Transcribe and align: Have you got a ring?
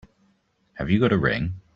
Have 0.79 0.89
you 0.89 0.99
got 0.99 1.11
a 1.11 1.17
ring? 1.19 1.61